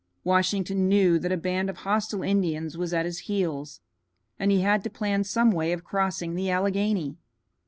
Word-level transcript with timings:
Washington 0.23 0.87
knew 0.87 1.19
that 1.19 1.31
a 1.31 1.37
band 1.37 1.69
of 1.69 1.77
hostile 1.77 2.23
Indians 2.23 2.75
was 2.75 2.91
at 2.91 3.05
his 3.05 3.19
heels, 3.29 3.81
and 4.39 4.49
he 4.49 4.61
had 4.61 4.83
to 4.83 4.89
plan 4.89 5.23
some 5.23 5.51
way 5.51 5.71
of 5.73 5.83
crossing 5.83 6.33
the 6.33 6.49
Alleghany. 6.51 7.17